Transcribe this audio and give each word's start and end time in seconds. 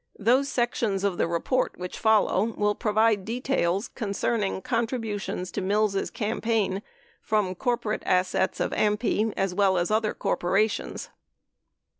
Those 0.17 0.49
sections 0.49 1.03
of 1.03 1.19
the 1.19 1.27
report 1.27 1.77
which 1.77 1.99
follow 1.99 2.45
will 2.45 2.73
provide 2.73 3.23
details 3.23 3.87
concerning 3.89 4.63
contributions 4.63 5.51
to 5.51 5.61
Mills' 5.61 6.09
campaign 6.09 6.81
from 7.21 7.53
corporate 7.53 8.01
assets 8.03 8.59
of 8.59 8.71
AMPI 8.71 9.31
(as 9.37 9.53
well 9.53 9.77
as 9.77 9.91
other 9.91 10.15
corporations) 10.15 11.11